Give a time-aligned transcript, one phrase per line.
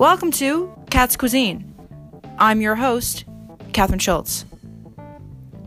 [0.00, 1.74] Welcome to Cat's Cuisine.
[2.38, 3.26] I'm your host,
[3.74, 4.46] Catherine Schultz.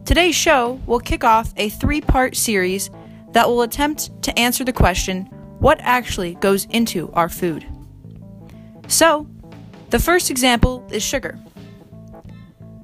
[0.06, 2.90] Today's show will kick off a three part series
[3.34, 5.26] that will attempt to answer the question
[5.60, 7.64] what actually goes into our food?
[8.88, 9.28] So,
[9.92, 11.38] the first example is sugar.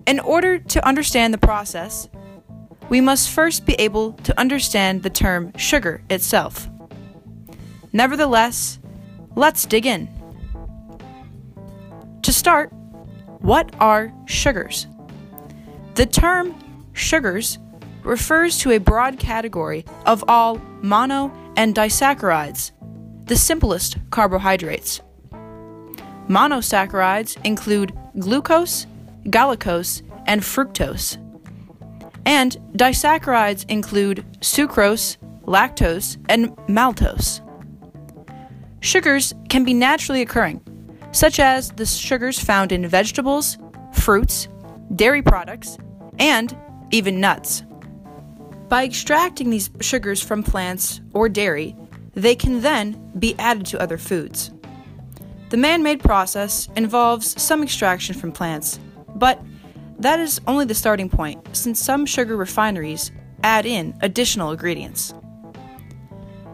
[0.06, 2.10] In order to understand the process,
[2.90, 6.70] we must first be able to understand the term sugar itself.
[7.92, 8.78] Nevertheless,
[9.36, 10.19] let's dig in.
[12.40, 12.72] Start,
[13.42, 14.88] what are sugars?
[15.96, 16.56] The term
[16.94, 17.58] sugars
[18.02, 22.72] refers to a broad category of all mono and disaccharides,
[23.26, 25.02] the simplest carbohydrates.
[26.30, 28.88] Monosaccharides include glucose,
[29.26, 31.18] galactose, and fructose.
[32.26, 37.42] And disaccharides include sucrose, lactose, and maltose.
[38.80, 40.62] Sugars can be naturally occurring,
[41.12, 43.58] such as the sugars found in vegetables,
[43.94, 44.48] fruits,
[44.96, 45.78] dairy products,
[46.20, 46.56] and
[46.92, 47.64] even nuts.
[48.68, 51.76] By extracting these sugars from plants or dairy,
[52.14, 54.52] they can then be added to other foods.
[55.50, 58.80] The man made process involves some extraction from plants,
[59.16, 59.42] but
[60.00, 63.12] that is only the starting point, since some sugar refineries
[63.44, 65.14] add in additional ingredients.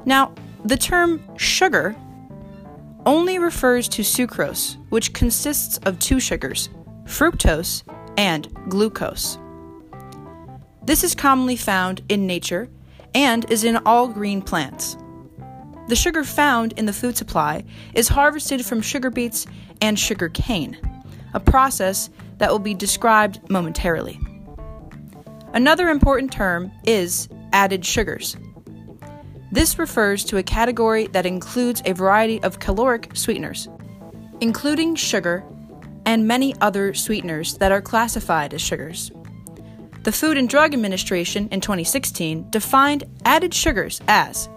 [0.05, 0.33] Now,
[0.63, 1.95] the term sugar
[3.05, 6.69] only refers to sucrose, which consists of two sugars,
[7.05, 7.83] fructose
[8.17, 9.37] and glucose.
[10.83, 12.69] This is commonly found in nature
[13.13, 14.97] and is in all green plants.
[15.87, 19.45] The sugar found in the food supply is harvested from sugar beets
[19.81, 20.77] and sugar cane,
[21.33, 24.19] a process that will be described momentarily.
[25.53, 28.35] Another important term is added sugars.
[29.51, 33.69] This refers to a category that includes a variety of caloric sweeteners,
[34.41, 35.43] including sugar
[36.05, 39.11] and many other sweeteners that are classified as sugars.
[40.03, 44.49] The Food and Drug Administration in 2016 defined added sugars as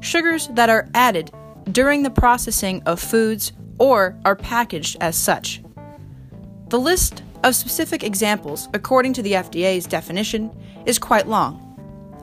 [0.00, 1.30] sugars that are added
[1.70, 5.62] during the processing of foods or are packaged as such.
[6.68, 10.50] The list of specific examples, according to the FDA's definition,
[10.84, 11.64] is quite long.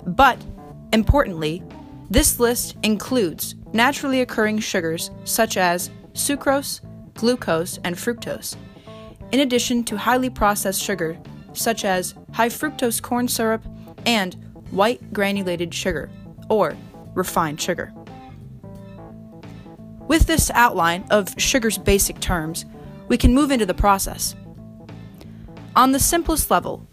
[0.06, 0.44] But,
[0.91, 1.63] importantly,
[2.09, 6.81] this list includes naturally occurring sugars such as sucrose,
[7.13, 8.55] glucose, and fructose,
[9.31, 11.17] in addition to highly processed sugar
[11.53, 13.63] such as high fructose corn syrup
[14.05, 14.35] and
[14.71, 16.09] white granulated sugar,
[16.49, 16.75] or
[17.13, 17.93] refined sugar.
[20.07, 22.66] With this outline of sugar's basic terms,
[23.07, 24.35] we can move into the process.
[25.75, 26.87] On the simplest level,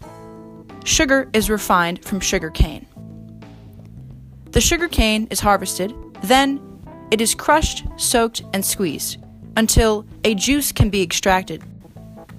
[0.83, 2.87] sugar is refined from sugar cane.
[4.53, 6.61] The sugar cane is harvested, then
[7.09, 9.17] it is crushed, soaked, and squeezed
[9.57, 11.63] until a juice can be extracted,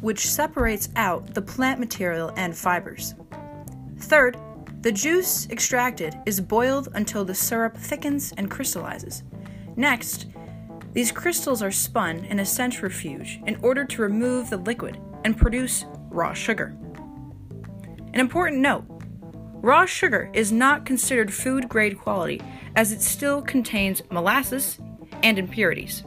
[0.00, 3.16] which separates out the plant material and fibers.
[3.98, 4.36] Third,
[4.82, 9.24] the juice extracted is boiled until the syrup thickens and crystallizes.
[9.74, 10.26] Next,
[10.92, 15.84] these crystals are spun in a centrifuge in order to remove the liquid and produce
[16.10, 16.76] raw sugar.
[18.12, 18.94] An important note
[19.64, 22.38] Raw sugar is not considered food grade quality
[22.76, 24.78] as it still contains molasses
[25.22, 26.04] and impurities.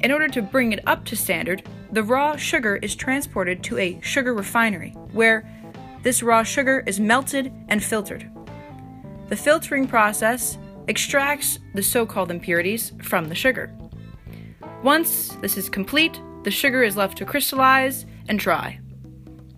[0.00, 4.00] In order to bring it up to standard, the raw sugar is transported to a
[4.00, 5.46] sugar refinery where
[6.02, 8.26] this raw sugar is melted and filtered.
[9.28, 10.56] The filtering process
[10.88, 13.70] extracts the so called impurities from the sugar.
[14.82, 18.80] Once this is complete, the sugar is left to crystallize and dry.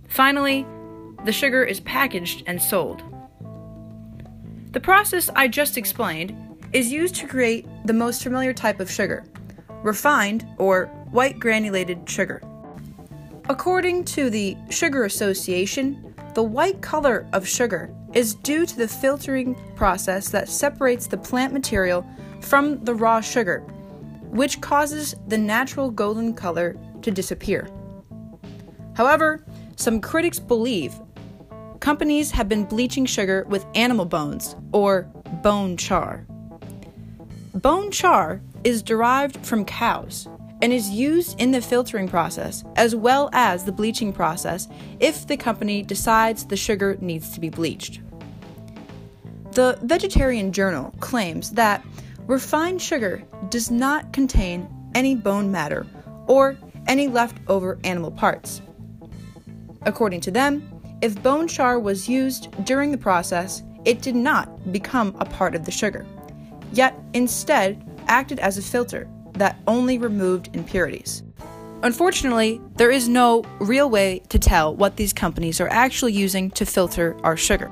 [0.08, 0.66] Finally,
[1.24, 3.02] the sugar is packaged and sold.
[4.72, 6.36] The process I just explained
[6.72, 9.24] is used to create the most familiar type of sugar
[9.82, 12.42] refined or white granulated sugar.
[13.48, 19.56] According to the Sugar Association, the white color of sugar is due to the filtering
[19.74, 22.06] process that separates the plant material
[22.40, 23.60] from the raw sugar,
[24.30, 27.68] which causes the natural golden color to disappear.
[28.94, 29.44] However,
[29.76, 30.94] some critics believe
[31.80, 35.02] companies have been bleaching sugar with animal bones, or
[35.42, 36.26] bone char.
[37.54, 40.28] Bone char is derived from cows
[40.62, 44.68] and is used in the filtering process as well as the bleaching process
[45.00, 48.00] if the company decides the sugar needs to be bleached.
[49.52, 51.84] The Vegetarian Journal claims that
[52.26, 55.86] refined sugar does not contain any bone matter
[56.26, 56.56] or
[56.86, 58.60] any leftover animal parts.
[59.82, 60.69] According to them,
[61.02, 65.64] if bone char was used during the process, it did not become a part of
[65.64, 66.06] the sugar,
[66.72, 71.22] yet instead acted as a filter, that only removed impurities.
[71.82, 76.66] Unfortunately, there is no real way to tell what these companies are actually using to
[76.66, 77.70] filter our sugar.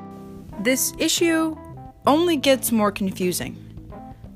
[0.61, 1.57] This issue
[2.07, 3.55] only gets more confusing.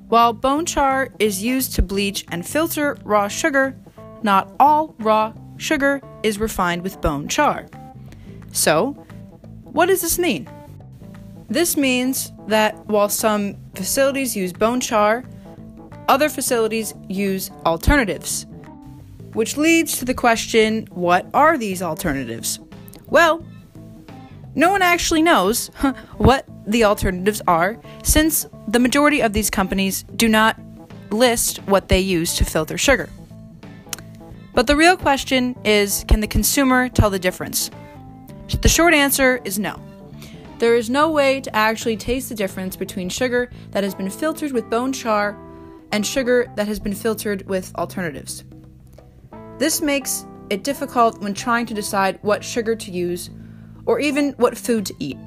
[0.09, 3.75] While bone char is used to bleach and filter raw sugar,
[4.23, 7.67] not all raw sugar is refined with bone char.
[8.53, 8.93] So,
[9.65, 10.49] what does this mean?
[11.49, 15.25] This means that while some facilities use bone char,
[16.09, 18.47] other facilities use alternatives.
[19.33, 22.61] Which leads to the question what are these alternatives?
[23.07, 23.45] Well,
[24.55, 25.69] no one actually knows
[26.19, 30.61] what the alternatives are, since the majority of these companies do not
[31.11, 33.09] list what they use to filter sugar.
[34.55, 37.71] But the real question is can the consumer tell the difference?
[38.61, 39.81] The short answer is no.
[40.59, 44.53] There is no way to actually taste the difference between sugar that has been filtered
[44.53, 45.37] with bone char
[45.91, 48.45] and sugar that has been filtered with alternatives.
[49.59, 53.31] This makes it difficult when trying to decide what sugar to use
[53.87, 55.19] or even what food to eat,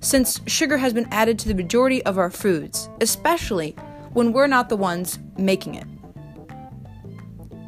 [0.00, 3.74] since sugar has been added to the majority of our foods, especially
[4.12, 5.86] when we're not the ones making it.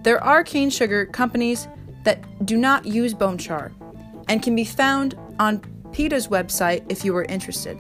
[0.03, 1.69] There are cane sugar companies
[2.05, 3.73] that do not use bone char
[4.29, 5.61] and can be found on
[5.93, 7.79] PETA's website if you are interested.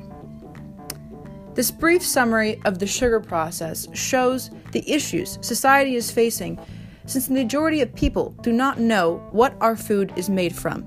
[1.54, 6.58] This brief summary of the sugar process shows the issues society is facing
[7.06, 10.86] since the majority of people do not know what our food is made from.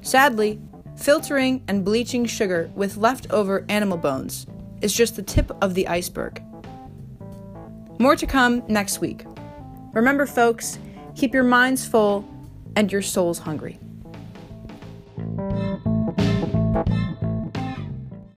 [0.00, 0.60] Sadly,
[0.96, 4.46] filtering and bleaching sugar with leftover animal bones
[4.80, 6.42] is just the tip of the iceberg.
[7.98, 9.24] More to come next week.
[9.92, 10.78] Remember, folks,
[11.14, 12.28] keep your minds full
[12.76, 13.78] and your souls hungry.